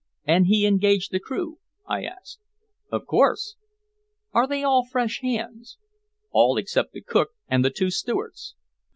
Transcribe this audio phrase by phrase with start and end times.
[0.25, 2.39] "And he engaged the crew?" I asked.
[2.91, 3.55] "Of course."
[4.33, 5.77] "Are they all fresh hands?"
[6.31, 8.55] "All except the cook and the two stewards."